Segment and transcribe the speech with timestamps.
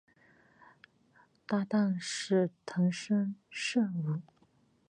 [1.45, 4.19] 搭挡是藤森慎吾。